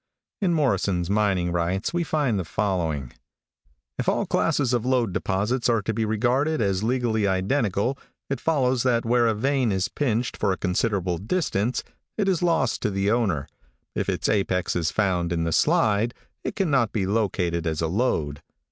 [0.41, 3.13] In Morrison's Mining Eights we find the following:
[3.99, 8.81] "If all classes of lode deposits are to be regarded as legally identical, it follows
[8.81, 11.83] that where a vein is pinched for a considerable distance,
[12.17, 13.47] it is lost to the owner;
[13.93, 17.87] if its apex is found in the slide, it can not be located as a
[17.87, 18.41] lode.